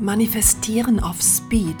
Manifestieren 0.00 1.00
auf 1.00 1.20
Speed. 1.20 1.74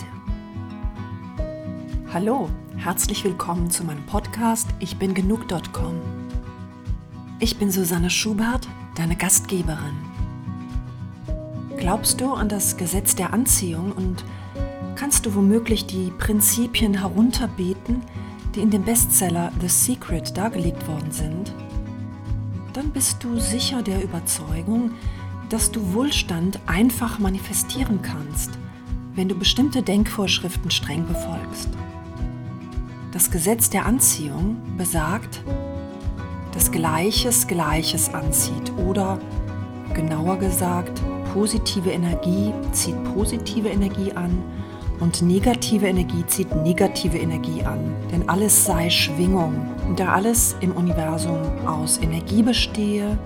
Hallo, 2.12 2.48
herzlich 2.76 3.22
willkommen 3.22 3.70
zu 3.70 3.84
meinem 3.84 4.04
Podcast 4.06 4.66
Ich 4.80 4.96
bin 4.98 5.14
genug.com. 5.14 5.94
Ich 7.38 7.60
bin 7.60 7.70
Susanne 7.70 8.10
Schubert, 8.10 8.66
deine 8.96 9.14
Gastgeberin. 9.14 9.96
Glaubst 11.76 12.20
du 12.20 12.32
an 12.32 12.48
das 12.48 12.76
Gesetz 12.76 13.14
der 13.14 13.32
Anziehung 13.32 13.92
und 13.92 14.24
kannst 14.96 15.24
du 15.24 15.36
womöglich 15.36 15.86
die 15.86 16.10
Prinzipien 16.18 16.94
herunterbeten, 16.94 18.02
die 18.52 18.62
in 18.62 18.70
dem 18.70 18.82
Bestseller 18.82 19.52
The 19.60 19.68
Secret 19.68 20.36
dargelegt 20.36 20.88
worden 20.88 21.12
sind? 21.12 21.54
Dann 22.72 22.90
bist 22.90 23.22
du 23.22 23.38
sicher 23.38 23.80
der 23.80 24.02
Überzeugung, 24.02 24.90
du 25.70 25.94
Wohlstand 25.94 26.60
einfach 26.66 27.18
manifestieren 27.18 28.02
kannst, 28.02 28.50
wenn 29.14 29.28
du 29.28 29.34
bestimmte 29.34 29.82
Denkvorschriften 29.82 30.70
streng 30.70 31.06
befolgst. 31.06 31.70
Das 33.12 33.30
Gesetz 33.30 33.70
der 33.70 33.86
Anziehung 33.86 34.56
besagt, 34.76 35.42
dass 36.52 36.70
Gleiches 36.70 37.46
Gleiches 37.46 38.12
anzieht 38.12 38.72
oder 38.76 39.18
genauer 39.94 40.38
gesagt, 40.38 41.00
positive 41.32 41.90
Energie 41.90 42.52
zieht 42.72 43.02
positive 43.14 43.68
Energie 43.68 44.12
an 44.12 44.42
und 45.00 45.22
negative 45.22 45.86
Energie 45.86 46.26
zieht 46.26 46.54
negative 46.56 47.16
Energie 47.16 47.62
an. 47.62 47.94
Denn 48.10 48.28
alles 48.28 48.64
sei 48.64 48.90
Schwingung. 48.90 49.68
Und 49.86 50.00
da 50.00 50.12
alles 50.12 50.56
im 50.60 50.72
Universum 50.72 51.38
aus 51.66 51.98
Energie 51.98 52.42
bestehe, 52.42 53.16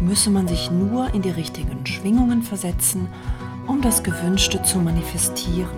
müsse 0.00 0.30
man 0.30 0.48
sich 0.48 0.70
nur 0.70 1.12
in 1.14 1.22
die 1.22 1.30
richtigen 1.30 1.86
Schwingungen 1.86 2.42
versetzen, 2.42 3.08
um 3.66 3.80
das 3.80 4.02
Gewünschte 4.02 4.62
zu 4.62 4.78
manifestieren. 4.78 5.76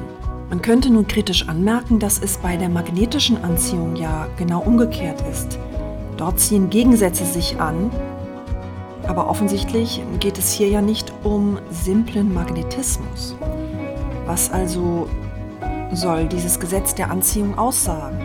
Man 0.48 0.62
könnte 0.62 0.91
nun 0.91 1.06
kritisch 1.06 1.48
anmerken, 1.48 1.98
dass 1.98 2.19
es 2.19 2.39
bei 2.39 2.56
der 2.56 2.69
magnetischen 2.69 3.42
Anziehung 3.44 3.97
ja 3.97 4.27
genau 4.36 4.61
umgekehrt 4.61 5.22
ist. 5.31 5.59
Dort 6.17 6.41
ziehen 6.41 6.70
Gegensätze 6.70 7.25
sich 7.25 7.61
an, 7.61 7.91
aber 9.06 9.28
offensichtlich 9.28 10.03
geht 10.19 10.39
es 10.39 10.53
hier 10.53 10.69
ja 10.69 10.83
nicht 10.83 11.12
um 11.22 11.59
simplen 11.70 12.34
Magnetismus. 12.34 13.37
Was 14.27 14.50
also 14.50 15.09
soll 15.92 16.27
dieses 16.27 16.61
Gesetz 16.61 16.94
der 16.94 17.11
Anziehung 17.11 17.56
aussagen? 17.59 18.19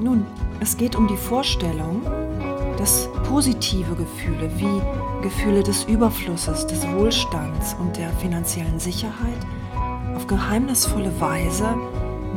Nun, 0.00 0.26
es 0.60 0.76
geht 0.76 0.96
um 0.96 1.06
die 1.06 1.16
Vorstellung, 1.16 2.02
dass 2.78 3.08
positive 3.30 3.94
Gefühle 3.94 4.50
wie 4.56 5.22
Gefühle 5.22 5.62
des 5.62 5.84
Überflusses, 5.84 6.66
des 6.66 6.84
Wohlstands 6.88 7.76
und 7.78 7.96
der 7.96 8.10
finanziellen 8.14 8.80
Sicherheit 8.80 9.38
auf 10.16 10.26
geheimnisvolle 10.26 11.12
Weise 11.20 11.76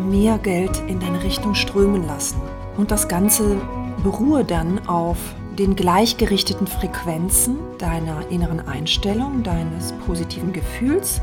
mehr 0.08 0.38
Geld 0.38 0.84
in 0.88 1.00
deine 1.00 1.24
Richtung 1.24 1.56
strömen 1.56 2.06
lassen. 2.06 2.40
Und 2.78 2.92
das 2.92 3.08
Ganze 3.08 3.60
beruhe 4.04 4.46
dann 4.46 4.88
auf 4.88 5.18
den 5.58 5.76
gleichgerichteten 5.76 6.68
Frequenzen 6.68 7.58
deiner 7.80 8.30
inneren 8.30 8.60
Einstellung, 8.60 9.42
deines 9.42 9.94
positiven 10.06 10.54
Gefühls 10.54 11.22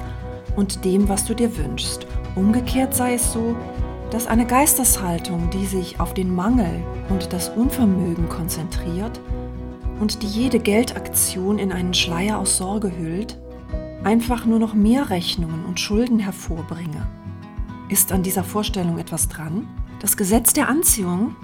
und 0.56 0.84
dem, 0.84 1.08
was 1.08 1.26
du 1.26 1.34
dir 1.34 1.56
wünschst. 1.56 2.08
Umgekehrt 2.34 2.92
sei 2.92 3.14
es 3.14 3.32
so, 3.32 3.54
dass 4.10 4.26
eine 4.26 4.46
Geisteshaltung, 4.46 5.48
die 5.50 5.66
sich 5.66 6.00
auf 6.00 6.12
den 6.12 6.34
Mangel 6.34 6.82
und 7.08 7.32
das 7.32 7.50
Unvermögen 7.50 8.28
konzentriert 8.28 9.20
und 10.00 10.22
die 10.22 10.26
jede 10.26 10.58
Geldaktion 10.58 11.58
in 11.58 11.70
einen 11.70 11.94
Schleier 11.94 12.38
aus 12.38 12.56
Sorge 12.56 12.90
hüllt, 12.96 13.38
einfach 14.02 14.46
nur 14.46 14.58
noch 14.58 14.74
mehr 14.74 15.10
Rechnungen 15.10 15.64
und 15.66 15.78
Schulden 15.78 16.18
hervorbringe. 16.18 17.06
Ist 17.88 18.10
an 18.10 18.22
dieser 18.22 18.42
Vorstellung 18.42 18.98
etwas 18.98 19.28
dran? 19.28 19.68
Das 20.00 20.16
Gesetz 20.16 20.52
der 20.52 20.68
Anziehung 20.68 21.36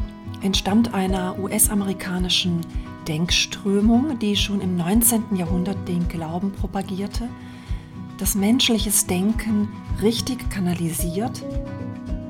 entstammt 0.42 0.94
einer 0.94 1.38
US-amerikanischen 1.38 2.62
Denkströmung, 3.06 4.18
die 4.18 4.34
schon 4.34 4.60
im 4.60 4.76
19. 4.76 5.36
Jahrhundert 5.36 5.86
den 5.86 6.08
Glauben 6.08 6.52
propagierte, 6.52 7.28
dass 8.18 8.34
menschliches 8.34 9.06
Denken 9.06 9.68
richtig 10.02 10.48
kanalisiert 10.50 11.44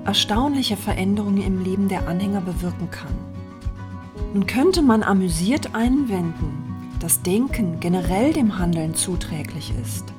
erstaunliche 0.06 0.76
Veränderungen 0.76 1.42
im 1.42 1.62
Leben 1.62 1.88
der 1.88 2.06
Anhänger 2.06 2.40
bewirken 2.40 2.88
kann. 2.90 3.35
Nun 4.34 4.46
könnte 4.46 4.82
man 4.82 5.02
amüsiert 5.02 5.74
einwenden, 5.74 6.90
dass 7.00 7.22
Denken 7.22 7.80
generell 7.80 8.32
dem 8.32 8.58
Handeln 8.58 8.94
zuträglich 8.94 9.72
ist. 9.82 10.12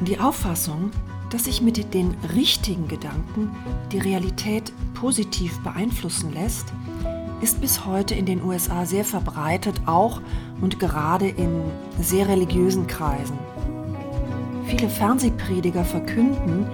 Die 0.00 0.20
Auffassung, 0.20 0.90
dass 1.30 1.44
sich 1.44 1.62
mit 1.62 1.94
den 1.94 2.14
richtigen 2.34 2.86
Gedanken 2.88 3.50
die 3.92 3.98
Realität 3.98 4.72
positiv 4.94 5.58
beeinflussen 5.60 6.32
lässt, 6.32 6.72
ist 7.40 7.60
bis 7.60 7.84
heute 7.84 8.14
in 8.14 8.26
den 8.26 8.42
USA 8.42 8.86
sehr 8.86 9.04
verbreitet, 9.04 9.80
auch 9.86 10.20
und 10.60 10.78
gerade 10.78 11.28
in 11.28 11.62
sehr 12.00 12.28
religiösen 12.28 12.86
Kreisen. 12.86 13.38
Viele 14.66 14.88
Fernsehprediger 14.88 15.84
verkünden, 15.84 16.66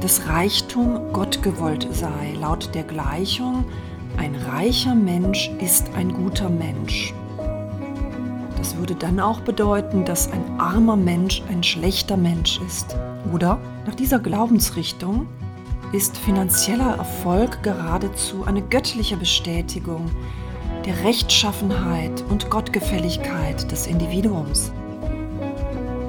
dass 0.00 0.26
Reichtum 0.28 1.12
Gott 1.12 1.42
gewollt 1.42 1.88
sei, 1.92 2.36
laut 2.40 2.74
der 2.74 2.84
Gleichung, 2.84 3.64
ein 4.16 4.34
reicher 4.34 4.94
Mensch 4.94 5.50
ist 5.60 5.90
ein 5.94 6.12
guter 6.12 6.48
Mensch. 6.48 7.12
Das 8.56 8.76
würde 8.76 8.94
dann 8.94 9.20
auch 9.20 9.40
bedeuten, 9.40 10.04
dass 10.04 10.32
ein 10.32 10.58
armer 10.58 10.96
Mensch 10.96 11.42
ein 11.48 11.62
schlechter 11.62 12.16
Mensch 12.16 12.60
ist. 12.66 12.96
Oder 13.32 13.60
nach 13.86 13.94
dieser 13.94 14.18
Glaubensrichtung 14.18 15.26
ist 15.92 16.16
finanzieller 16.16 16.96
Erfolg 16.96 17.62
geradezu 17.62 18.44
eine 18.44 18.62
göttliche 18.62 19.16
Bestätigung 19.16 20.10
der 20.84 21.04
Rechtschaffenheit 21.04 22.24
und 22.28 22.50
Gottgefälligkeit 22.50 23.70
des 23.70 23.86
Individuums. 23.86 24.72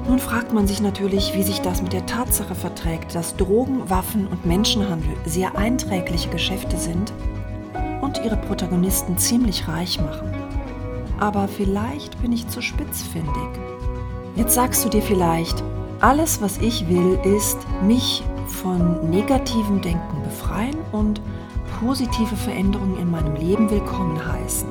Nun 0.08 0.18
fragt 0.18 0.52
man 0.52 0.66
sich 0.66 0.80
natürlich, 0.80 1.34
wie 1.34 1.44
sich 1.44 1.60
das 1.60 1.82
mit 1.82 1.92
der 1.92 2.04
Tatsache 2.04 2.56
verträgt, 2.56 3.14
dass 3.14 3.36
Drogen, 3.36 3.88
Waffen 3.88 4.26
und 4.26 4.44
Menschenhandel 4.44 5.14
sehr 5.24 5.56
einträgliche 5.56 6.30
Geschäfte 6.30 6.76
sind 6.76 7.12
und 8.10 8.24
ihre 8.24 8.36
Protagonisten 8.36 9.16
ziemlich 9.18 9.68
reich 9.68 10.00
machen. 10.00 10.34
Aber 11.20 11.46
vielleicht 11.46 12.20
bin 12.20 12.32
ich 12.32 12.48
zu 12.48 12.60
spitzfindig. 12.60 13.48
Jetzt 14.34 14.54
sagst 14.54 14.84
du 14.84 14.88
dir 14.88 15.02
vielleicht, 15.02 15.62
alles, 16.00 16.42
was 16.42 16.58
ich 16.58 16.88
will, 16.88 17.20
ist, 17.36 17.58
mich 17.86 18.24
von 18.46 19.10
negativem 19.10 19.80
Denken 19.80 20.24
befreien 20.24 20.76
und 20.90 21.20
positive 21.78 22.34
Veränderungen 22.34 22.98
in 22.98 23.10
meinem 23.12 23.36
Leben 23.36 23.70
willkommen 23.70 24.20
heißen. 24.26 24.68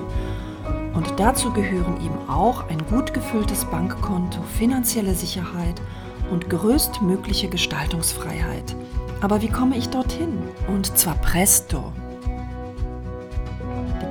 Und 0.94 1.14
dazu 1.18 1.54
gehören 1.54 1.96
eben 2.04 2.30
auch 2.30 2.68
ein 2.68 2.86
gut 2.90 3.14
gefülltes 3.14 3.64
Bankkonto, 3.64 4.42
finanzielle 4.58 5.14
Sicherheit 5.14 5.82
und 6.30 6.50
größtmögliche 6.50 7.48
Gestaltungsfreiheit. 7.48 8.76
Aber 9.22 9.42
wie 9.42 9.50
komme 9.50 9.78
ich 9.78 9.88
dorthin? 9.88 10.40
Und 10.68 10.98
zwar 10.98 11.16
presto. 11.16 11.94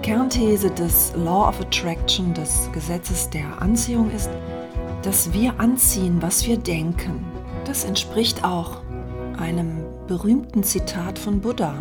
Kernthese 0.09 0.71
des 0.71 1.13
Law 1.17 1.51
of 1.51 1.61
Attraction, 1.61 2.33
des 2.33 2.71
Gesetzes 2.73 3.29
der 3.29 3.61
Anziehung 3.61 4.11
ist, 4.11 4.31
dass 5.03 5.35
wir 5.35 5.61
anziehen, 5.61 6.23
was 6.23 6.47
wir 6.47 6.57
denken. 6.57 7.27
Das 7.67 7.85
entspricht 7.85 8.43
auch 8.43 8.81
einem 9.37 9.85
berühmten 10.07 10.63
Zitat 10.63 11.19
von 11.19 11.43
Buddha. 11.43 11.75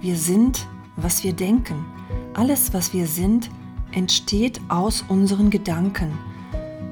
Wir 0.00 0.14
sind, 0.14 0.68
was 0.94 1.24
wir 1.24 1.32
denken. 1.32 1.84
Alles, 2.34 2.72
was 2.72 2.92
wir 2.92 3.08
sind, 3.08 3.50
entsteht 3.90 4.60
aus 4.68 5.04
unseren 5.08 5.50
Gedanken. 5.50 6.16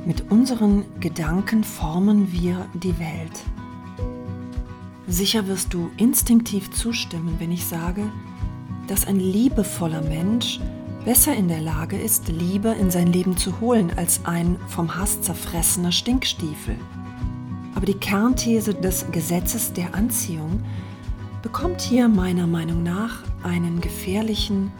Mit 0.04 0.28
unseren 0.32 0.86
Gedanken 0.98 1.62
formen 1.62 2.32
wir 2.32 2.66
die 2.74 2.98
Welt. 2.98 3.44
Sicher 5.06 5.46
wirst 5.46 5.72
du 5.72 5.88
instinktiv 5.98 6.72
zustimmen, 6.72 7.36
wenn 7.38 7.52
ich 7.52 7.64
sage, 7.64 8.10
dass 8.90 9.06
ein 9.06 9.20
liebevoller 9.20 10.02
Mensch 10.02 10.58
besser 11.04 11.34
in 11.34 11.46
der 11.46 11.60
Lage 11.60 11.96
ist, 11.96 12.28
Liebe 12.28 12.70
in 12.70 12.90
sein 12.90 13.06
Leben 13.06 13.36
zu 13.36 13.60
holen 13.60 13.92
als 13.96 14.20
ein 14.24 14.56
vom 14.66 14.96
Hass 14.96 15.22
zerfressener 15.22 15.92
Stinkstiefel. 15.92 16.74
Aber 17.76 17.86
die 17.86 17.94
Kernthese 17.94 18.74
des 18.74 19.06
Gesetzes 19.12 19.72
der 19.72 19.94
Anziehung 19.94 20.64
bekommt 21.40 21.80
hier 21.80 22.08
meiner 22.08 22.48
Meinung 22.48 22.82
nach 22.82 23.22
einen 23.44 23.80
gefährlichen 23.80 24.72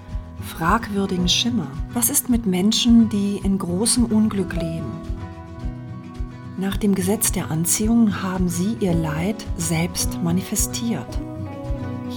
fragwürdigen 0.42 1.28
Schimmer. 1.28 1.68
Was 1.94 2.10
ist 2.10 2.28
mit 2.28 2.46
Menschen, 2.46 3.08
die 3.08 3.40
in 3.44 3.58
großem 3.58 4.06
Unglück 4.06 4.54
leben? 4.54 4.90
Nach 6.58 6.76
dem 6.76 6.96
Gesetz 6.96 7.30
der 7.30 7.50
Anziehung 7.50 8.22
haben 8.22 8.48
sie 8.48 8.76
ihr 8.80 8.92
Leid 8.92 9.46
selbst 9.56 10.20
manifestiert. 10.22 11.18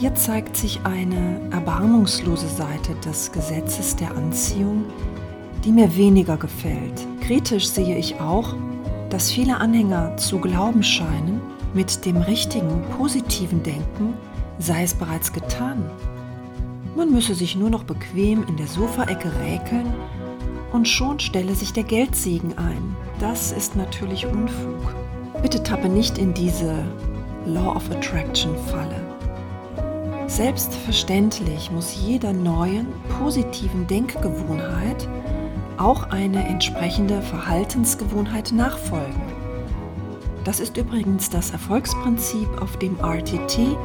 Hier 0.03 0.15
zeigt 0.15 0.57
sich 0.57 0.81
eine 0.83 1.39
erbarmungslose 1.51 2.49
Seite 2.49 2.93
des 3.05 3.31
Gesetzes 3.31 3.95
der 3.95 4.11
Anziehung, 4.11 4.83
die 5.63 5.71
mir 5.71 5.95
weniger 5.95 6.35
gefällt. 6.35 7.07
Kritisch 7.21 7.69
sehe 7.69 7.97
ich 7.97 8.19
auch, 8.19 8.53
dass 9.09 9.31
viele 9.31 9.55
Anhänger 9.55 10.17
zu 10.17 10.39
glauben 10.39 10.83
scheinen, 10.83 11.39
mit 11.73 12.03
dem 12.05 12.17
richtigen, 12.17 12.83
positiven 12.97 13.63
Denken 13.63 14.15
sei 14.59 14.83
es 14.83 14.93
bereits 14.93 15.31
getan. 15.31 15.89
Man 16.97 17.09
müsse 17.09 17.33
sich 17.33 17.55
nur 17.55 17.69
noch 17.69 17.85
bequem 17.85 18.45
in 18.49 18.57
der 18.57 18.67
Sofaecke 18.67 19.31
räkeln 19.39 19.93
und 20.73 20.85
schon 20.85 21.21
stelle 21.21 21.55
sich 21.55 21.71
der 21.71 21.83
Geldsegen 21.83 22.57
ein. 22.57 22.93
Das 23.21 23.53
ist 23.53 23.77
natürlich 23.77 24.27
Unfug. 24.27 24.95
Bitte 25.41 25.63
tappe 25.63 25.87
nicht 25.87 26.17
in 26.17 26.33
diese 26.33 26.83
Law 27.45 27.73
of 27.77 27.89
Attraction 27.89 28.53
Falle. 28.67 29.12
Selbstverständlich 30.33 31.69
muss 31.69 31.95
jeder 31.95 32.33
neuen 32.33 32.87
positiven 33.19 33.85
Denkgewohnheit 33.85 35.07
auch 35.77 36.09
eine 36.09 36.47
entsprechende 36.47 37.21
Verhaltensgewohnheit 37.21 38.51
nachfolgen. 38.51 39.21
Das 40.43 40.59
ist 40.59 40.75
übrigens 40.75 41.29
das 41.29 41.51
Erfolgsprinzip, 41.51 42.47
auf 42.59 42.77
dem 42.79 42.99
RTT, 42.99 43.77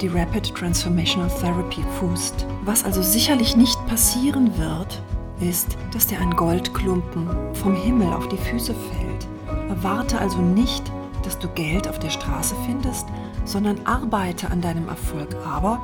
die 0.00 0.08
Rapid 0.08 0.54
Transformational 0.54 1.28
Therapy, 1.38 1.84
fußt. 2.00 2.46
Was 2.64 2.82
also 2.82 3.02
sicherlich 3.02 3.54
nicht 3.54 3.76
passieren 3.86 4.56
wird, 4.56 5.02
ist, 5.38 5.76
dass 5.92 6.06
dir 6.06 6.18
ein 6.18 6.34
Goldklumpen 6.34 7.28
vom 7.52 7.76
Himmel 7.76 8.10
auf 8.10 8.26
die 8.28 8.38
Füße 8.38 8.72
fällt. 8.72 9.68
Erwarte 9.68 10.18
also 10.18 10.38
nicht, 10.38 10.90
dass 11.24 11.38
du 11.38 11.48
Geld 11.48 11.88
auf 11.88 11.98
der 11.98 12.10
Straße 12.10 12.54
findest, 12.66 13.06
sondern 13.44 13.84
arbeite 13.84 14.50
an 14.50 14.60
deinem 14.60 14.88
Erfolg. 14.88 15.34
Aber 15.46 15.80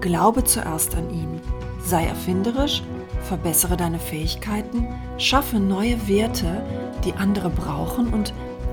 glaube 0.00 0.44
zuerst 0.44 0.96
an 0.96 1.10
ihn. 1.10 1.40
Sei 1.84 2.06
erfinderisch, 2.06 2.82
verbessere 3.22 3.76
deine 3.76 3.98
Fähigkeiten, 3.98 4.86
schaffe 5.18 5.58
neue 5.58 6.08
Werte, 6.08 6.62
die 7.04 7.14
andere 7.14 7.50
brauchen 7.50 8.12
und 8.12 8.32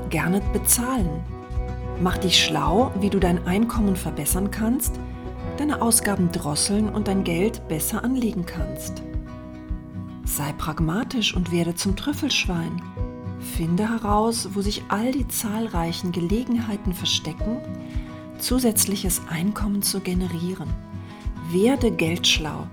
gerne 0.09 0.41
bezahlen. 0.53 1.09
Mach 2.01 2.18
dich 2.18 2.44
schlau, 2.44 2.91
wie 3.00 3.09
du 3.09 3.19
dein 3.19 3.45
Einkommen 3.45 3.95
verbessern 3.95 4.51
kannst, 4.51 5.00
deine 5.57 5.81
Ausgaben 5.81 6.31
drosseln 6.31 6.89
und 6.89 7.07
dein 7.07 7.24
Geld 7.24 7.67
besser 7.67 8.03
anlegen 8.03 8.45
kannst. 8.45 9.03
Sei 10.25 10.53
pragmatisch 10.57 11.35
und 11.35 11.51
werde 11.51 11.75
zum 11.75 11.95
Trüffelschwein. 11.95 12.81
Finde 13.41 13.89
heraus, 13.89 14.49
wo 14.53 14.61
sich 14.61 14.83
all 14.88 15.11
die 15.11 15.27
zahlreichen 15.27 16.11
Gelegenheiten 16.11 16.93
verstecken, 16.93 17.57
zusätzliches 18.38 19.21
Einkommen 19.29 19.81
zu 19.81 19.99
generieren. 19.99 20.69
Werde 21.49 21.91
geldschlau, 21.91 22.67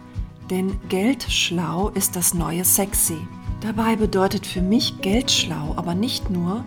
denn 0.51 0.79
geldschlau 0.89 1.89
ist 1.91 2.17
das 2.17 2.35
neue 2.35 2.65
Sexy. 2.65 3.17
Dabei 3.61 3.97
bedeutet 3.97 4.47
für 4.47 4.63
mich 4.63 5.01
geldschlau 5.01 5.75
aber 5.77 5.95
nicht 5.95 6.31
nur, 6.31 6.65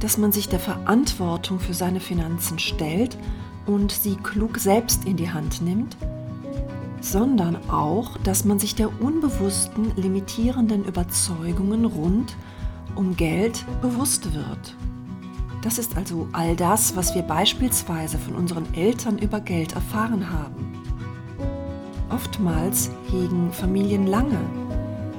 dass 0.00 0.18
man 0.18 0.32
sich 0.32 0.48
der 0.48 0.60
Verantwortung 0.60 1.58
für 1.58 1.74
seine 1.74 2.00
Finanzen 2.00 2.58
stellt 2.58 3.16
und 3.66 3.92
sie 3.92 4.16
klug 4.16 4.58
selbst 4.58 5.04
in 5.04 5.16
die 5.16 5.30
Hand 5.30 5.62
nimmt, 5.62 5.96
sondern 7.00 7.56
auch, 7.70 8.18
dass 8.18 8.44
man 8.44 8.58
sich 8.58 8.74
der 8.74 9.00
unbewussten 9.00 9.92
limitierenden 9.96 10.84
Überzeugungen 10.84 11.84
rund 11.84 12.36
um 12.94 13.16
Geld 13.16 13.64
bewusst 13.80 14.34
wird. 14.34 14.76
Das 15.62 15.78
ist 15.78 15.96
also 15.96 16.28
all 16.32 16.56
das, 16.56 16.96
was 16.96 17.14
wir 17.14 17.22
beispielsweise 17.22 18.18
von 18.18 18.34
unseren 18.34 18.72
Eltern 18.74 19.18
über 19.18 19.40
Geld 19.40 19.74
erfahren 19.74 20.30
haben. 20.30 20.72
Oftmals 22.10 22.90
hegen 23.10 23.52
Familien 23.52 24.06
lange, 24.06 24.40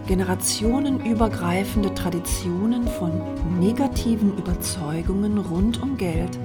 generationenübergreifende 0.08 1.94
Traditionen 1.94 2.88
von 2.88 3.12
negativen 3.60 4.38
Überzeugungen 4.38 5.38
rund 5.38 5.82
um 5.82 5.98
Geld 5.98 6.38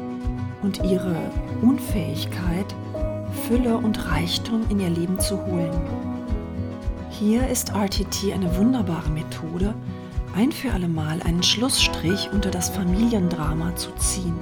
und 0.62 0.84
ihre 0.84 1.16
Unfähigkeit, 1.60 2.74
Fülle 3.46 3.76
und 3.76 4.10
Reichtum 4.10 4.62
in 4.68 4.80
ihr 4.80 4.90
Leben 4.90 5.18
zu 5.18 5.44
holen. 5.44 5.72
Hier 7.10 7.48
ist 7.48 7.70
RTT 7.74 8.32
eine 8.32 8.56
wunderbare 8.56 9.10
Methode, 9.10 9.74
ein 10.38 10.52
für 10.52 10.72
allemal 10.72 11.20
einen 11.22 11.42
Schlussstrich 11.42 12.30
unter 12.32 12.52
das 12.52 12.68
Familiendrama 12.68 13.74
zu 13.74 13.90
ziehen. 13.96 14.38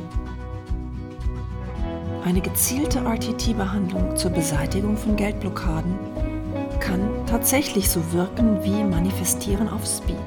Eine 2.23 2.43
gezielte 2.43 2.99
RTT-Behandlung 2.99 4.15
zur 4.15 4.31
Beseitigung 4.31 4.99
von 4.99 5.17
Geldblockaden 5.17 5.95
kann 6.81 7.01
tatsächlich 7.27 7.89
so 7.89 8.13
wirken 8.13 8.63
wie 8.63 8.85
Manifestieren 8.85 9.71
auf 9.71 9.87
Speed. 9.87 10.19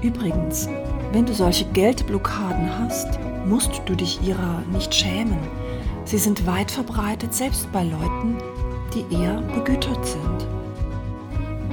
Übrigens, 0.00 0.68
wenn 1.10 1.26
du 1.26 1.34
solche 1.34 1.64
Geldblockaden 1.64 2.78
hast, 2.78 3.18
musst 3.46 3.82
du 3.84 3.96
dich 3.96 4.22
ihrer 4.22 4.62
nicht 4.72 4.94
schämen. 4.94 5.40
Sie 6.04 6.18
sind 6.18 6.46
weit 6.46 6.70
verbreitet, 6.70 7.34
selbst 7.34 7.70
bei 7.72 7.82
Leuten, 7.82 8.38
die 8.94 9.12
eher 9.12 9.40
begütert 9.40 10.06
sind. 10.06 10.46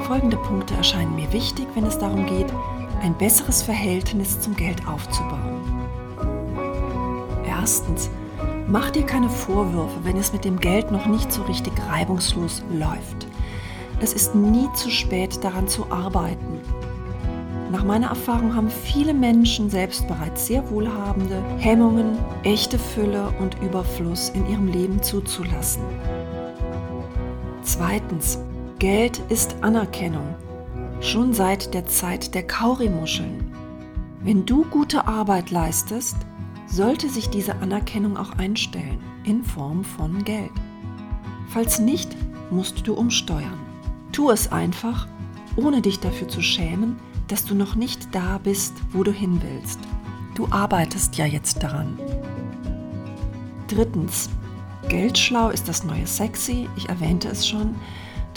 Folgende 0.07 0.38
Punkte 0.38 0.74
erscheinen 0.74 1.18
mir 1.18 1.33
wichtig, 1.33 1.68
wenn 1.75 1.83
es 1.83 2.00
darum 2.00 2.25
geht, 2.25 2.48
ein 3.01 3.13
besseres 3.18 3.62
Verhältnis 3.62 4.39
zum 4.39 4.56
Geld 4.56 4.88
aufzubauen. 4.88 5.59
Erstens, 7.45 8.09
mach 8.69 8.89
dir 8.89 9.06
keine 9.06 9.27
Vorwürfe, 9.27 10.00
wenn 10.04 10.15
es 10.15 10.31
mit 10.31 10.45
dem 10.45 10.62
Geld 10.62 10.92
noch 10.92 11.07
nicht 11.07 11.33
so 11.33 11.44
richtig 11.44 11.74
reibungslos 11.89 12.63
läuft. 12.71 13.27
Es 14.00 14.13
ist 14.13 14.33
nie 14.33 14.69
zu 14.75 14.89
spät 14.89 15.44
daran 15.44 15.68
zu 15.68 15.92
arbeiten. 15.92 16.62
Nach 17.69 17.83
meiner 17.83 18.07
Erfahrung 18.07 18.56
haben 18.56 18.69
viele 18.69 19.13
Menschen, 19.13 19.69
selbst 19.69 20.07
bereits 20.07 20.48
sehr 20.48 20.69
wohlhabende, 20.69 21.44
Hemmungen, 21.57 22.18
echte 22.44 22.80
Fülle 22.80 23.33
und 23.42 23.62
Überfluss 23.62 24.30
in 24.30 24.50
ihrem 24.50 24.68
Leben 24.68 25.04
zuzulassen. 25.04 25.83
Zweitens, 27.62 28.39
Geld 28.80 29.20
ist 29.30 29.56
Anerkennung, 29.62 30.36
schon 31.02 31.34
seit 31.34 31.74
der 31.74 31.88
Zeit 31.88 32.36
der 32.36 32.46
Kaurimuscheln. 32.46 33.52
Wenn 34.22 34.46
du 34.46 34.66
gute 34.66 35.08
Arbeit 35.08 35.50
leistest, 35.50 36.16
sollte 36.68 37.10
sich 37.10 37.28
diese 37.32 37.56
Anerkennung 37.56 38.18
auch 38.18 38.34
einstellen 38.38 39.00
in 39.24 39.44
Form 39.44 39.84
von 39.84 40.24
Geld. 40.24 40.52
Falls 41.48 41.80
nicht, 41.80 42.16
musst 42.52 42.86
du 42.86 42.94
umsteuern. 42.94 43.58
Tu 44.12 44.30
es 44.30 44.52
einfach, 44.52 45.08
ohne 45.56 45.82
dich 45.82 46.00
dafür 46.00 46.28
zu 46.28 46.44
schämen, 46.44 46.98
dass 47.30 47.46
du 47.46 47.56
noch 47.56 47.74
nicht 47.74 48.14
da 48.14 48.38
bist, 48.38 48.74
wo 48.92 49.04
du 49.04 49.12
hin 49.12 49.42
willst. 49.42 49.80
Du 50.36 50.48
arbeitest 50.52 51.18
ja 51.18 51.26
jetzt 51.26 51.64
daran. 51.64 51.98
Drittens, 53.68 54.30
Geldschlau 54.88 55.50
ist 55.50 55.68
das 55.68 55.84
neue 55.84 56.06
Sexy, 56.06 56.69
ich 56.78 56.88
erwähnte 56.90 57.28
es 57.28 57.48
schon. 57.48 57.74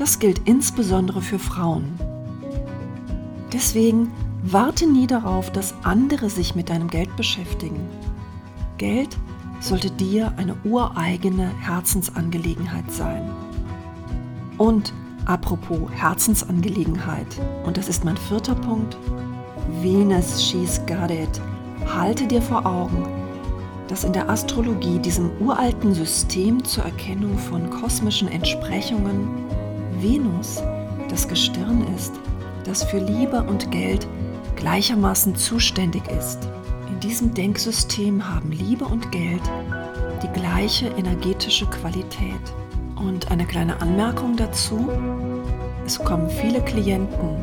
Das 0.01 0.19
gilt 0.19 0.49
insbesondere 0.49 1.21
für 1.21 1.39
Frauen. 1.39 1.85
Deswegen 3.53 4.11
warte 4.43 4.91
nie 4.91 5.07
darauf, 5.07 5.53
dass 5.53 5.75
andere 5.83 6.31
sich 6.31 6.55
mit 6.55 6.71
deinem 6.71 6.89
Geld 6.89 7.15
beschäftigen. 7.17 7.87
Geld 8.79 9.19
sollte 9.61 9.91
dir 9.91 10.33
eine 10.39 10.57
ureigene 10.65 11.51
Herzensangelegenheit 11.61 12.91
sein. 12.91 13.31
Und 14.57 14.95
apropos 15.27 15.91
Herzensangelegenheit, 15.91 17.39
und 17.67 17.77
das 17.77 17.91
ist 17.91 18.03
mein 18.03 18.17
vierter 18.17 18.55
Punkt, 18.55 18.97
Venus, 19.83 20.43
she's 20.43 20.81
got. 20.87 21.13
Halte 21.95 22.27
dir 22.27 22.41
vor 22.41 22.65
Augen, 22.65 23.07
dass 23.89 24.05
in 24.05 24.15
der 24.15 24.31
Astrologie, 24.31 24.99
diesem 24.99 25.31
uralten 25.41 25.93
System 25.93 26.65
zur 26.65 26.85
Erkennung 26.85 27.37
von 27.37 27.69
kosmischen 27.69 28.29
Entsprechungen, 28.29 29.29
Venus 30.03 30.63
das 31.09 31.27
Gestirn 31.27 31.87
ist, 31.97 32.13
das 32.65 32.85
für 32.85 32.99
Liebe 32.99 33.43
und 33.43 33.71
Geld 33.71 34.07
gleichermaßen 34.57 35.35
zuständig 35.35 36.03
ist. 36.17 36.39
In 36.89 37.01
diesem 37.01 37.35
Denksystem 37.35 38.29
haben 38.29 38.53
Liebe 38.53 38.85
und 38.85 39.11
Geld 39.11 39.43
die 40.23 40.29
gleiche 40.39 40.89
energetische 40.89 41.67
Qualität. 41.67 42.41
Und 42.97 43.31
eine 43.31 43.47
kleine 43.47 43.81
Anmerkung 43.81 44.37
dazu. 44.37 44.89
Es 45.87 45.99
kommen 45.99 46.29
viele 46.29 46.61
Klienten 46.63 47.37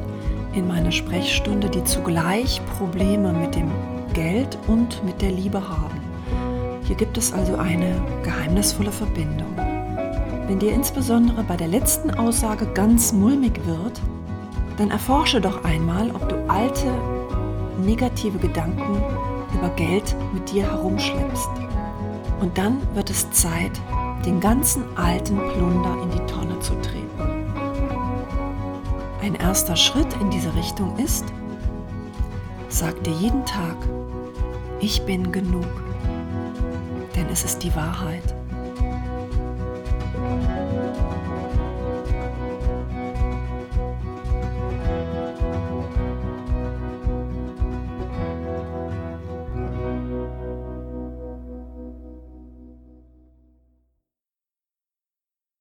in 0.54 0.68
meine 0.68 0.92
Sprechstunde, 0.92 1.70
die 1.70 1.84
zugleich 1.84 2.62
Probleme 2.78 3.34
mit 3.34 3.56
dem 3.56 3.72
Geld 4.14 4.58
und 4.68 5.04
mit 5.04 5.22
der 5.22 5.32
Liebe 5.32 5.60
haben. 5.60 6.00
Hier 6.84 6.96
gibt 6.96 7.18
es 7.18 7.34
also 7.34 7.56
eine 7.58 8.02
geheimnisvolle 8.24 8.92
Verbindung. 8.92 9.67
Wenn 10.48 10.60
dir 10.60 10.72
insbesondere 10.72 11.44
bei 11.44 11.58
der 11.58 11.68
letzten 11.68 12.10
Aussage 12.12 12.68
ganz 12.68 13.12
mulmig 13.12 13.60
wird, 13.66 14.02
dann 14.78 14.92
erforsche 14.92 15.42
doch 15.42 15.66
einmal, 15.66 16.10
ob 16.12 16.30
du 16.30 16.38
alte 16.48 16.88
negative 17.84 18.38
Gedanken 18.38 19.04
über 19.54 19.70
Geld 19.76 20.16
mit 20.34 20.50
dir 20.50 20.64
herumschleppst. 20.64 21.50
Und 22.40 22.58
dann 22.58 22.78
wird 22.96 23.10
es 23.10 23.30
Zeit, 23.32 23.72
den 24.26 24.40
ganzen 24.40 24.86
alten 24.98 25.36
Plunder 25.36 26.02
in 26.02 26.12
die 26.12 26.32
Tonne 26.32 26.58
zu 26.62 26.74
treten. 26.76 27.08
Ein 29.22 29.36
erster 29.36 29.76
Schritt 29.76 30.14
in 30.22 30.30
diese 30.30 30.56
Richtung 30.56 30.98
ist, 30.98 31.26
sag 32.70 33.04
dir 33.04 33.14
jeden 33.14 33.46
Tag, 33.46 33.76
ich 34.80 35.02
bin 35.02 35.30
genug, 35.34 35.68
denn 37.18 37.28
es 37.30 37.44
ist 37.44 37.64
die 37.64 37.76
Wahrheit. 37.76 38.34